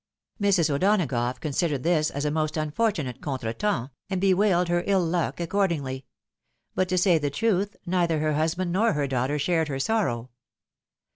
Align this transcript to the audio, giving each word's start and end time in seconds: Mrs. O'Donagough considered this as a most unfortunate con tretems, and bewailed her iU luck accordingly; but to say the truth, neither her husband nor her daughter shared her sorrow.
Mrs. 0.41 0.71
O'Donagough 0.73 1.39
considered 1.39 1.83
this 1.83 2.09
as 2.09 2.25
a 2.25 2.31
most 2.31 2.57
unfortunate 2.57 3.21
con 3.21 3.37
tretems, 3.37 3.91
and 4.09 4.19
bewailed 4.19 4.67
her 4.67 4.83
iU 4.87 4.97
luck 4.97 5.39
accordingly; 5.39 6.07
but 6.73 6.89
to 6.89 6.97
say 6.97 7.19
the 7.19 7.29
truth, 7.29 7.75
neither 7.85 8.17
her 8.17 8.33
husband 8.33 8.71
nor 8.71 8.93
her 8.93 9.05
daughter 9.05 9.37
shared 9.37 9.67
her 9.67 9.77
sorrow. 9.79 10.31